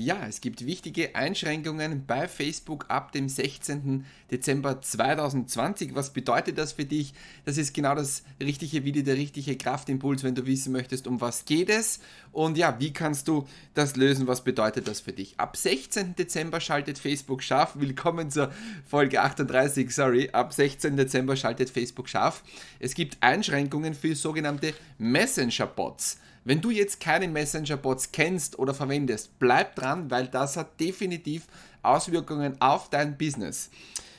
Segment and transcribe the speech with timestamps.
[0.00, 4.04] Ja, es gibt wichtige Einschränkungen bei Facebook ab dem 16.
[4.30, 5.96] Dezember 2020.
[5.96, 7.14] Was bedeutet das für dich?
[7.44, 11.46] Das ist genau das richtige Video, der richtige Kraftimpuls, wenn du wissen möchtest, um was
[11.46, 11.98] geht es
[12.30, 14.28] und ja, wie kannst du das lösen?
[14.28, 15.34] Was bedeutet das für dich?
[15.40, 16.14] Ab 16.
[16.14, 17.72] Dezember schaltet Facebook scharf.
[17.74, 18.52] Willkommen zur
[18.86, 20.30] Folge 38, sorry.
[20.30, 20.96] Ab 16.
[20.96, 22.44] Dezember schaltet Facebook scharf.
[22.78, 26.18] Es gibt Einschränkungen für sogenannte Messenger-Bots.
[26.48, 31.46] Wenn du jetzt keine Messenger-Bots kennst oder verwendest, bleib dran, weil das hat definitiv
[31.82, 33.68] Auswirkungen auf dein Business.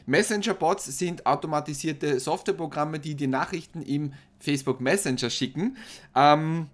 [0.05, 5.77] Messenger-Bots sind automatisierte Softwareprogramme, die die Nachrichten im Facebook Messenger schicken.
[6.15, 6.67] Ähm,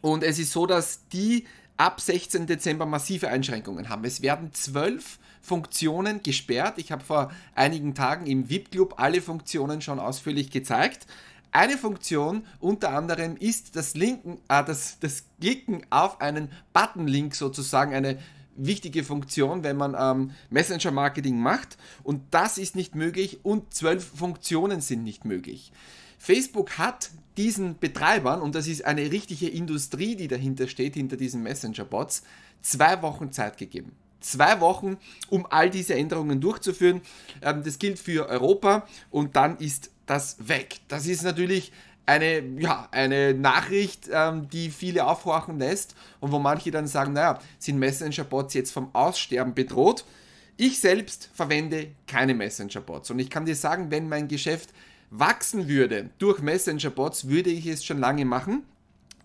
[0.00, 1.46] und es ist so, dass die
[1.76, 2.48] ab 16.
[2.48, 4.04] Dezember massive Einschränkungen haben.
[4.04, 6.78] Es werden zwölf Funktionen gesperrt.
[6.78, 11.06] Ich habe vor einigen Tagen im VIP-Club alle Funktionen schon ausführlich gezeigt.
[11.52, 17.94] Eine Funktion unter anderem ist das, Linken, äh, das, das Klicken auf einen Button-Link sozusagen,
[17.94, 18.18] eine
[18.56, 21.76] wichtige Funktion, wenn man ähm, Messenger-Marketing macht.
[22.02, 25.72] Und das ist nicht möglich und zwölf Funktionen sind nicht möglich.
[26.18, 31.42] Facebook hat diesen Betreibern, und das ist eine richtige Industrie, die dahinter steht, hinter diesen
[31.42, 32.22] Messenger-Bots,
[32.62, 34.96] zwei Wochen Zeit gegeben zwei Wochen,
[35.28, 37.00] um all diese Änderungen durchzuführen.
[37.42, 40.76] Ähm, das gilt für Europa und dann ist das weg.
[40.88, 41.72] Das ist natürlich
[42.06, 47.40] eine, ja, eine Nachricht, ähm, die viele aufhorchen lässt und wo manche dann sagen, naja,
[47.58, 50.04] sind Messenger-Bots jetzt vom Aussterben bedroht?
[50.56, 54.70] Ich selbst verwende keine Messenger-Bots und ich kann dir sagen, wenn mein Geschäft
[55.10, 58.62] wachsen würde durch Messenger-Bots, würde ich es schon lange machen.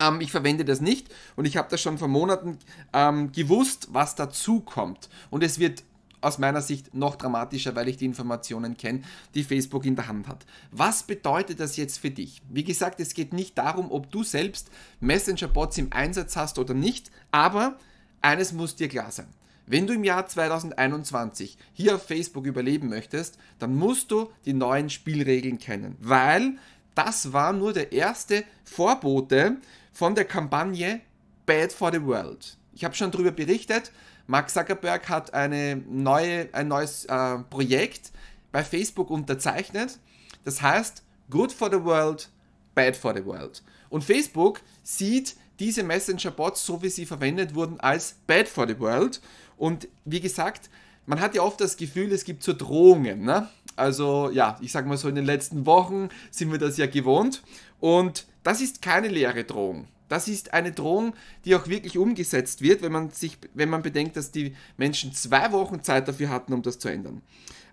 [0.01, 2.57] Ähm, ich verwende das nicht und ich habe das schon vor Monaten
[2.93, 5.09] ähm, gewusst, was dazu kommt.
[5.29, 5.83] Und es wird
[6.21, 9.01] aus meiner Sicht noch dramatischer, weil ich die Informationen kenne,
[9.33, 10.45] die Facebook in der Hand hat.
[10.71, 12.41] Was bedeutet das jetzt für dich?
[12.49, 17.11] Wie gesagt, es geht nicht darum, ob du selbst Messenger-Bots im Einsatz hast oder nicht,
[17.31, 17.77] aber
[18.21, 19.27] eines muss dir klar sein.
[19.65, 24.89] Wenn du im Jahr 2021 hier auf Facebook überleben möchtest, dann musst du die neuen
[24.89, 26.57] Spielregeln kennen, weil
[26.95, 29.57] das war nur der erste Vorbote
[29.93, 31.01] von der Kampagne
[31.45, 32.57] Bad for the World.
[32.73, 33.91] Ich habe schon darüber berichtet.
[34.27, 38.11] Mark Zuckerberg hat eine neue, ein neues äh, Projekt
[38.51, 39.99] bei Facebook unterzeichnet.
[40.43, 42.29] Das heißt Good for the World,
[42.75, 43.63] Bad for the World.
[43.89, 49.21] Und Facebook sieht diese Messenger-Bots, so wie sie verwendet wurden, als Bad for the World.
[49.57, 50.69] Und wie gesagt,
[51.05, 53.23] man hat ja oft das Gefühl, es gibt so Drohungen.
[53.23, 53.49] Ne?
[53.81, 57.41] Also ja, ich sage mal so, in den letzten Wochen sind wir das ja gewohnt.
[57.79, 59.87] Und das ist keine leere Drohung.
[60.07, 61.15] Das ist eine Drohung,
[61.45, 65.51] die auch wirklich umgesetzt wird, wenn man, sich, wenn man bedenkt, dass die Menschen zwei
[65.51, 67.23] Wochen Zeit dafür hatten, um das zu ändern.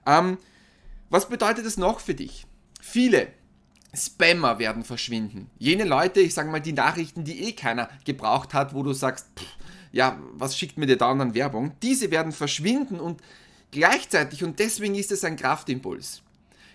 [0.07, 0.39] Ähm,
[1.11, 2.47] was bedeutet das noch für dich?
[2.81, 3.29] Viele
[3.95, 5.51] Spammer werden verschwinden.
[5.59, 9.27] Jene Leute, ich sage mal, die Nachrichten, die eh keiner gebraucht hat, wo du sagst,
[9.37, 9.57] pff,
[9.93, 11.73] ja, was schickt mir der da an Werbung?
[11.83, 13.21] Diese werden verschwinden und
[13.71, 16.23] gleichzeitig, und deswegen ist es ein Kraftimpuls,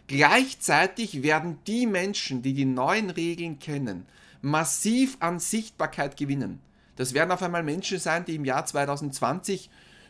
[0.07, 4.05] Gleichzeitig werden die Menschen, die die neuen Regeln kennen,
[4.41, 6.59] massiv an Sichtbarkeit gewinnen.
[6.97, 9.69] Das werden auf einmal Menschen sein, die im Jahr 2020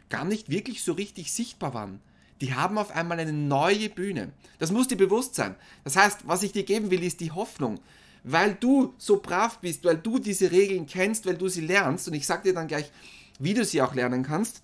[0.09, 1.99] gar nicht wirklich so richtig sichtbar waren.
[2.41, 4.33] Die haben auf einmal eine neue Bühne.
[4.57, 5.55] Das muss dir bewusst sein.
[5.83, 7.79] Das heißt, was ich dir geben will, ist die Hoffnung.
[8.23, 12.15] Weil du so brav bist, weil du diese Regeln kennst, weil du sie lernst, und
[12.15, 12.91] ich sage dir dann gleich,
[13.39, 14.61] wie du sie auch lernen kannst,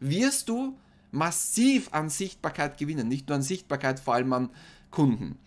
[0.00, 0.76] wirst du
[1.10, 3.08] massiv an Sichtbarkeit gewinnen.
[3.08, 4.50] Nicht nur an Sichtbarkeit, vor allem an
[4.90, 5.38] Kunden.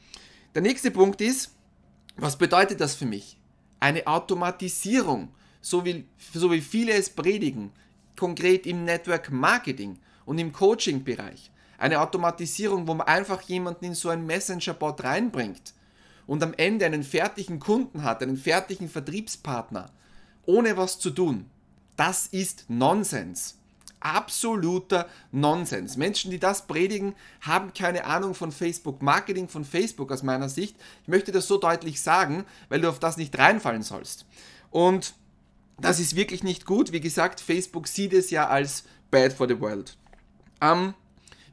[0.55, 1.55] Der nächste Punkt ist,
[2.17, 3.37] was bedeutet das für mich?
[3.79, 5.29] Eine Automatisierung,
[5.61, 7.71] so wie, so wie viele es predigen,
[8.17, 11.51] konkret im Network Marketing und im Coaching-Bereich.
[11.77, 15.73] Eine Automatisierung, wo man einfach jemanden in so ein Messenger-Bot reinbringt
[16.27, 19.89] und am Ende einen fertigen Kunden hat, einen fertigen Vertriebspartner,
[20.45, 21.49] ohne was zu tun.
[21.95, 23.60] Das ist Nonsens
[24.01, 25.95] absoluter Nonsens.
[25.95, 30.75] Menschen, die das predigen, haben keine Ahnung von Facebook Marketing, von Facebook aus meiner Sicht.
[31.03, 34.25] Ich möchte das so deutlich sagen, weil du auf das nicht reinfallen sollst.
[34.69, 35.13] Und
[35.79, 36.91] das ist wirklich nicht gut.
[36.91, 39.97] Wie gesagt, Facebook sieht es ja als bad for the world.
[40.61, 40.93] Ähm,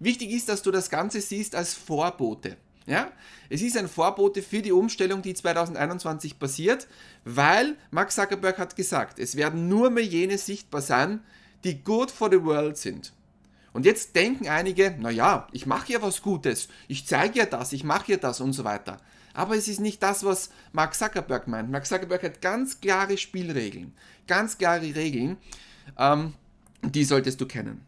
[0.00, 2.56] wichtig ist, dass du das Ganze siehst als Vorbote.
[2.86, 3.12] Ja?
[3.48, 6.88] Es ist ein Vorbote für die Umstellung, die 2021 passiert,
[7.24, 11.20] weil Mark Zuckerberg hat gesagt, es werden nur mehr jene sichtbar sein,
[11.64, 13.12] die good for the world sind.
[13.72, 17.84] Und jetzt denken einige, naja, ich mache ja was Gutes, ich zeige ja das, ich
[17.84, 18.98] mache ja das und so weiter.
[19.34, 21.70] Aber es ist nicht das, was Mark Zuckerberg meint.
[21.70, 23.92] Mark Zuckerberg hat ganz klare Spielregeln,
[24.26, 25.36] ganz klare Regeln,
[25.96, 26.34] ähm,
[26.82, 27.82] die solltest du kennen.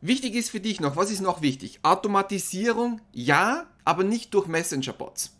[0.00, 1.80] Wichtig ist für dich noch, was ist noch wichtig?
[1.82, 5.34] Automatisierung, ja, aber nicht durch Messenger-Bots.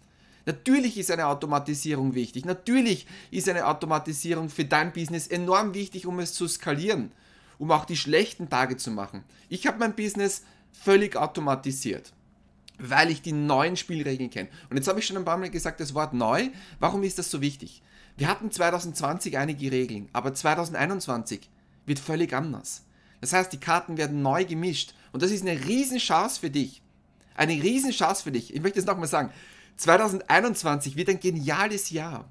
[0.47, 2.45] Natürlich ist eine Automatisierung wichtig.
[2.45, 7.13] Natürlich ist eine Automatisierung für dein Business enorm wichtig, um es zu skalieren
[7.59, 9.25] um auch die schlechten Tage zu machen.
[9.49, 10.43] Ich habe mein Business
[10.73, 12.13] völlig automatisiert,
[12.79, 14.49] weil ich die neuen Spielregeln kenne.
[14.71, 16.49] Und jetzt habe ich schon ein paar Mal gesagt, das Wort neu.
[16.81, 17.83] Warum ist das so wichtig?
[18.17, 21.49] Wir hatten 2020 einige Regeln, aber 2021
[21.87, 22.85] wird völlig anders.
[23.21, 26.83] Das heißt, die Karten werden neu gemischt und das ist eine Riesenchance für dich.
[27.35, 28.55] Eine Riesenchance für dich.
[28.55, 29.31] Ich möchte es nochmal sagen.
[29.77, 32.29] 2021 wird ein geniales Jahr,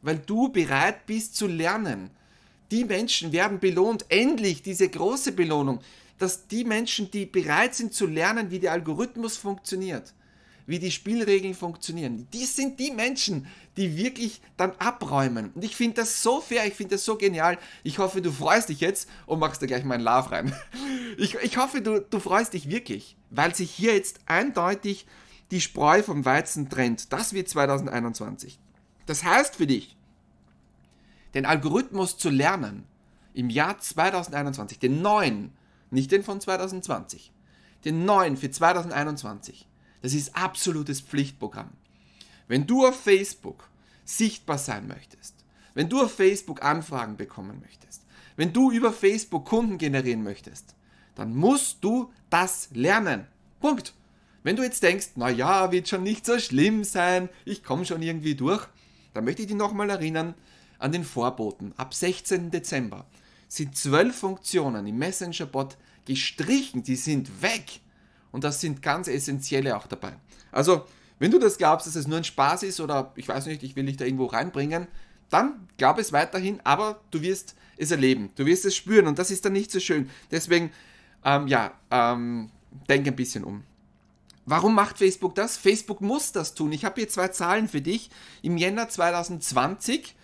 [0.00, 2.10] weil du bereit bist zu lernen.
[2.70, 4.06] Die Menschen werden belohnt.
[4.08, 5.80] Endlich diese große Belohnung,
[6.18, 10.12] dass die Menschen, die bereit sind zu lernen, wie der Algorithmus funktioniert,
[10.66, 15.50] wie die Spielregeln funktionieren, die sind die Menschen, die wirklich dann abräumen.
[15.54, 17.58] Und ich finde das so fair, ich finde das so genial.
[17.84, 20.54] Ich hoffe, du freust dich jetzt und machst da gleich mal einen Love rein.
[21.16, 25.04] Ich, ich hoffe, du, du freust dich wirklich, weil sich hier jetzt eindeutig
[25.50, 27.12] die Spreu vom Weizen trennt.
[27.12, 28.60] Das wird 2021.
[29.06, 29.96] Das heißt für dich,
[31.34, 32.84] den Algorithmus zu lernen
[33.34, 35.52] im Jahr 2021, den neuen,
[35.90, 37.32] nicht den von 2020,
[37.84, 39.66] den neuen für 2021,
[40.02, 41.70] das ist absolutes Pflichtprogramm.
[42.46, 43.68] Wenn du auf Facebook
[44.04, 45.34] sichtbar sein möchtest,
[45.74, 48.02] wenn du auf Facebook Anfragen bekommen möchtest,
[48.36, 50.74] wenn du über Facebook Kunden generieren möchtest,
[51.14, 53.26] dann musst du das lernen.
[53.60, 53.94] Punkt.
[54.44, 58.00] Wenn du jetzt denkst, na ja, wird schon nicht so schlimm sein, ich komme schon
[58.02, 58.66] irgendwie durch,
[59.12, 60.34] dann möchte ich dich nochmal erinnern
[60.78, 61.72] an den Vorboten.
[61.76, 62.50] Ab 16.
[62.50, 63.06] Dezember
[63.48, 67.80] sind zwölf Funktionen im Messenger-Bot gestrichen, die sind weg.
[68.30, 70.14] Und das sind ganz essentielle auch dabei.
[70.52, 70.84] Also,
[71.18, 73.74] wenn du das glaubst, dass es nur ein Spaß ist oder ich weiß nicht, ich
[73.74, 74.86] will dich da irgendwo reinbringen,
[75.30, 79.30] dann glaub es weiterhin, aber du wirst es erleben, du wirst es spüren und das
[79.30, 80.08] ist dann nicht so schön.
[80.30, 80.70] Deswegen,
[81.24, 82.50] ähm, ja, ähm,
[82.88, 83.64] denk ein bisschen um.
[84.46, 85.58] Warum macht Facebook das?
[85.58, 86.72] Facebook muss das tun.
[86.72, 88.08] Ich habe hier zwei Zahlen für dich.
[88.40, 90.14] Im Jänner 2020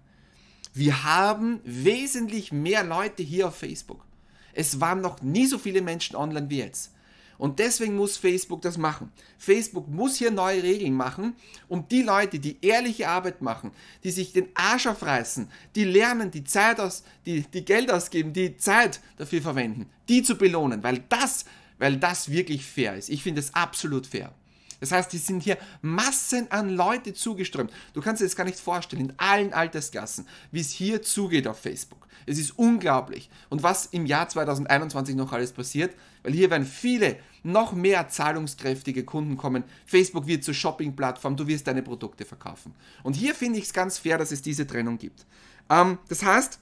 [0.73, 4.05] Wir haben wesentlich mehr Leute hier auf Facebook.
[4.53, 6.91] Es waren noch nie so viele Menschen online wie jetzt.
[7.39, 9.11] Und deswegen muss Facebook das machen.
[9.37, 11.35] Facebook muss hier neue Regeln machen,
[11.69, 13.71] um die Leute, die ehrliche Arbeit machen,
[14.03, 18.57] die sich den Arsch aufreißen, die lernen, die Zeit aus, die, die Geld ausgeben, die
[18.57, 21.45] Zeit dafür verwenden, die zu belohnen, weil das,
[21.77, 23.09] weil das wirklich fair ist.
[23.09, 24.33] Ich finde es absolut fair.
[24.79, 27.71] Das heißt, es sind hier Massen an Leute zugeströmt.
[27.93, 31.59] Du kannst dir das gar nicht vorstellen, in allen Altersklassen, wie es hier zugeht auf
[31.59, 32.07] Facebook.
[32.25, 33.29] Es ist unglaublich.
[33.49, 39.05] Und was im Jahr 2021 noch alles passiert, weil hier werden viele, noch mehr zahlungskräftige
[39.05, 39.63] Kunden kommen.
[39.85, 42.73] Facebook wird zur Shopping-Plattform, du wirst deine Produkte verkaufen.
[43.03, 45.25] Und hier finde ich es ganz fair, dass es diese Trennung gibt.
[45.69, 46.59] Ähm, das heißt,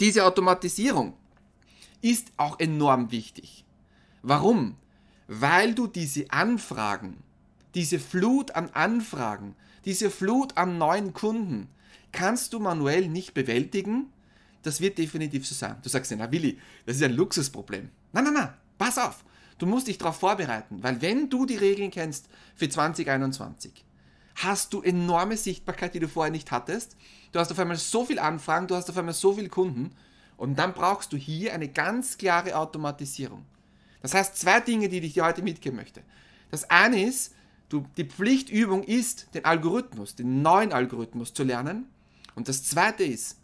[0.00, 1.14] diese Automatisierung
[2.00, 3.64] ist auch enorm wichtig.
[4.22, 4.76] Warum?
[5.26, 7.22] Weil du diese Anfragen
[7.74, 11.68] diese Flut an Anfragen, diese Flut an neuen Kunden,
[12.12, 14.12] kannst du manuell nicht bewältigen.
[14.62, 15.76] Das wird definitiv so sein.
[15.82, 17.90] Du sagst ja, na Willi, das ist ein Luxusproblem.
[18.12, 19.24] Nein, nein, nein, pass auf.
[19.58, 23.84] Du musst dich darauf vorbereiten, weil wenn du die Regeln kennst für 2021,
[24.36, 26.96] hast du enorme Sichtbarkeit, die du vorher nicht hattest.
[27.32, 29.92] Du hast auf einmal so viel Anfragen, du hast auf einmal so viele Kunden
[30.36, 33.44] und dann brauchst du hier eine ganz klare Automatisierung.
[34.02, 36.02] Das heißt, zwei Dinge, die ich dir heute mitgeben möchte.
[36.50, 37.34] Das eine ist,
[37.74, 41.86] Du, die Pflichtübung ist, den Algorithmus, den neuen Algorithmus zu lernen.
[42.36, 43.38] Und das zweite ist,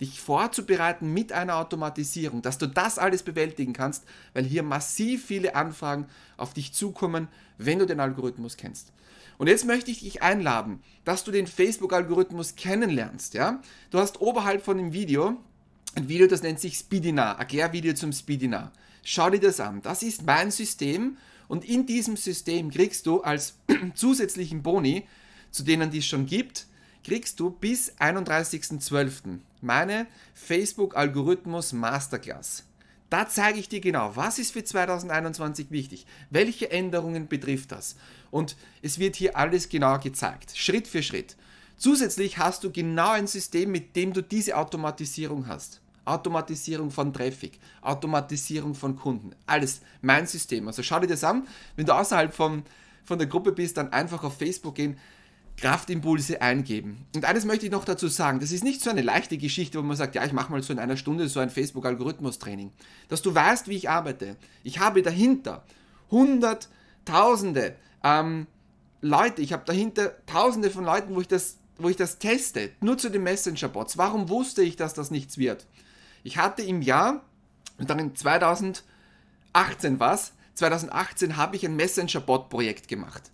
[0.00, 5.54] dich vorzubereiten mit einer Automatisierung, dass du das alles bewältigen kannst, weil hier massiv viele
[5.54, 6.06] Anfragen
[6.38, 8.90] auf dich zukommen, wenn du den Algorithmus kennst.
[9.36, 13.34] Und jetzt möchte ich dich einladen, dass du den Facebook-Algorithmus kennenlernst.
[13.34, 13.60] Ja?
[13.90, 15.36] Du hast oberhalb von dem Video
[15.94, 18.72] ein Video, das nennt sich Speedinar, Erklärvideo zum Speedinar.
[19.02, 19.82] Schau dir das an.
[19.82, 23.58] Das ist mein System und in diesem System kriegst du als
[23.94, 25.06] zusätzlichen Boni,
[25.50, 26.66] zu denen die es schon gibt,
[27.04, 29.38] kriegst du bis 31.12.
[29.60, 32.64] meine Facebook Algorithmus Masterclass.
[33.10, 37.96] Da zeige ich dir genau, was ist für 2021 wichtig, welche Änderungen betrifft das.
[38.30, 41.36] Und es wird hier alles genau gezeigt, Schritt für Schritt.
[41.76, 45.80] Zusätzlich hast du genau ein System, mit dem du diese Automatisierung hast.
[46.04, 49.30] Automatisierung von Traffic, Automatisierung von Kunden.
[49.46, 50.66] Alles mein System.
[50.66, 51.46] Also schau dir das an.
[51.76, 52.62] Wenn du außerhalb von,
[53.04, 54.98] von der Gruppe bist, dann einfach auf Facebook gehen,
[55.56, 57.06] Kraftimpulse eingeben.
[57.14, 59.82] Und eines möchte ich noch dazu sagen, das ist nicht so eine leichte Geschichte, wo
[59.82, 62.72] man sagt, ja, ich mache mal so in einer Stunde so ein Facebook-Algorithmus-Training.
[63.08, 64.36] Dass du weißt, wie ich arbeite.
[64.64, 65.64] Ich habe dahinter
[66.10, 68.46] Hunderttausende ähm,
[69.00, 72.98] Leute, ich habe dahinter Tausende von Leuten, wo ich das, wo ich das teste, nur
[72.98, 73.98] zu den Messenger-Bots.
[73.98, 75.66] Warum wusste ich, dass das nichts wird?
[76.24, 77.22] Ich hatte im Jahr,
[77.78, 78.82] und dann in 2018
[79.98, 83.30] was, 2018 habe ich ein Messenger-Bot-Projekt gemacht.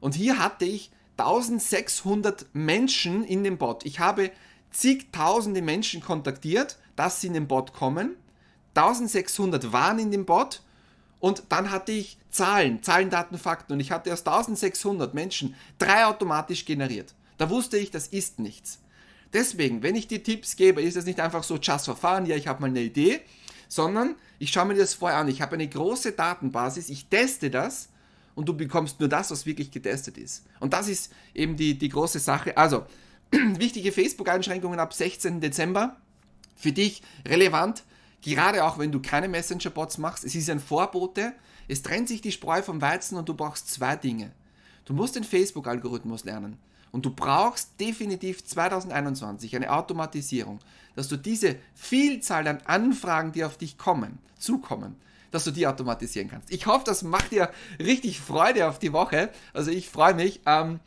[0.00, 3.84] Und hier hatte ich 1600 Menschen in dem Bot.
[3.84, 4.30] Ich habe
[4.70, 8.16] zigtausende Menschen kontaktiert, dass sie in den Bot kommen.
[8.74, 10.62] 1600 waren in dem Bot
[11.20, 16.06] und dann hatte ich Zahlen, Zahlen, Daten, Fakten und ich hatte aus 1600 Menschen drei
[16.06, 17.14] automatisch generiert.
[17.36, 18.81] Da wusste ich, das ist nichts.
[19.32, 22.36] Deswegen, wenn ich die Tipps gebe, ist es nicht einfach so just for fun, ja,
[22.36, 23.20] ich habe mal eine Idee,
[23.68, 25.28] sondern ich schaue mir das vorher an.
[25.28, 27.88] Ich habe eine große Datenbasis, ich teste das
[28.34, 30.44] und du bekommst nur das, was wirklich getestet ist.
[30.60, 32.56] Und das ist eben die, die große Sache.
[32.56, 32.86] Also,
[33.30, 35.40] wichtige Facebook-Einschränkungen ab 16.
[35.40, 35.96] Dezember.
[36.54, 37.82] Für dich relevant,
[38.20, 40.24] gerade auch wenn du keine Messenger-Bots machst.
[40.24, 41.32] Es ist ein Vorbote.
[41.66, 44.32] Es trennt sich die Spreu vom Weizen und du brauchst zwei Dinge.
[44.84, 46.58] Du musst den Facebook-Algorithmus lernen.
[46.92, 50.60] Und du brauchst definitiv 2021 eine Automatisierung,
[50.94, 54.96] dass du diese Vielzahl an Anfragen, die auf dich kommen, zukommen,
[55.30, 56.52] dass du die automatisieren kannst.
[56.52, 59.30] Ich hoffe, das macht dir richtig Freude auf die Woche.
[59.54, 60.40] Also ich freue mich.
[60.46, 60.80] Ähm,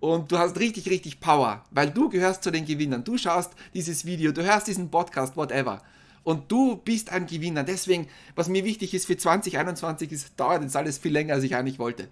[0.00, 3.02] und du hast richtig, richtig Power, weil du gehörst zu den Gewinnern.
[3.02, 5.82] Du schaust dieses Video, du hörst diesen Podcast, whatever.
[6.22, 7.64] Und du bist ein Gewinner.
[7.64, 11.56] Deswegen, was mir wichtig ist für 2021, ist, dauert jetzt alles viel länger, als ich
[11.56, 12.08] eigentlich wollte.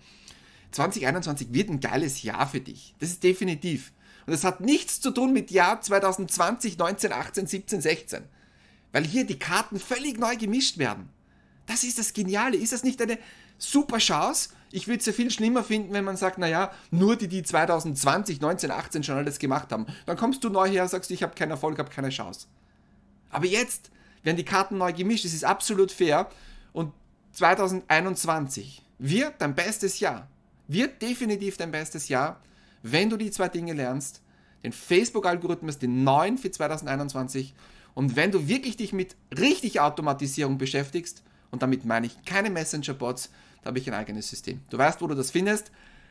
[0.73, 2.95] 2021 wird ein geiles Jahr für dich.
[2.99, 3.93] Das ist definitiv.
[4.27, 8.23] Und das hat nichts zu tun mit Jahr 2020, 19, 18, 17, 16.
[8.93, 11.09] Weil hier die Karten völlig neu gemischt werden.
[11.67, 12.57] Das ist das Geniale.
[12.57, 13.19] Ist das nicht eine
[13.59, 14.51] super Chance?
[14.73, 18.41] Ich würde es ja viel schlimmer finden, wenn man sagt, naja, nur die, die 2020,
[18.41, 19.87] 19, 18 schon alles gemacht haben.
[20.07, 22.47] Dann kommst du neu her und sagst, ich habe keinen Erfolg, habe keine Chance.
[23.31, 23.91] Aber jetzt
[24.23, 25.25] werden die Karten neu gemischt.
[25.25, 26.29] Es ist absolut fair.
[26.73, 26.93] Und
[27.33, 30.29] 2021 wird dein bestes Jahr.
[30.69, 32.41] Wird definitiv dein bestes Jahr,
[32.83, 34.23] wenn du die zwei Dinge lernst.
[34.65, 37.55] Den Facebook-Algorithmus, den neuen für 2021.
[37.95, 43.31] Und wenn du wirklich dich mit richtig Automatisierung beschäftigst und damit meine ich keine Messenger-Bots,
[43.63, 44.61] da habe ich ein eigenes System.
[44.71, 45.71] Du weißt, wo du das findest.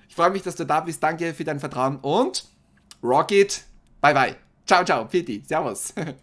[0.10, 1.02] Ich freue mich, dass du da bist.
[1.04, 2.46] Danke für dein Vertrauen und
[3.04, 3.64] Rocket.
[4.02, 4.36] Bye bye.
[4.66, 5.06] Ciao, ciao.
[5.06, 5.44] Piti.
[5.46, 5.94] Servus.